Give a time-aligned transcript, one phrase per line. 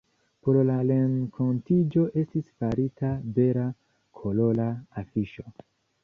[0.47, 3.65] Por la renkontiĝo estis farita bela
[4.21, 4.67] kolora
[5.03, 5.45] afiŝo.